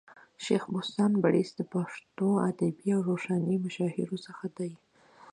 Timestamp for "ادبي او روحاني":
2.49-3.55